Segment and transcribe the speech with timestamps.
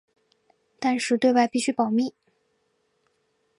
[0.79, 2.11] 但是对外必须保密。